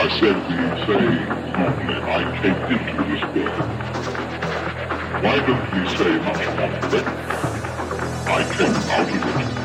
[0.00, 3.68] I said the saying calmly, I came into this world.
[5.22, 7.06] Why don't we say much more it?
[8.26, 9.59] I came out of it.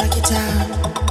[0.00, 1.09] like you're down.